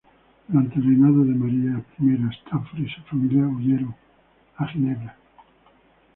[0.47, 3.95] Durante el reinado de María I, Stafford y su familia huyeron
[4.57, 5.15] a Ginebra.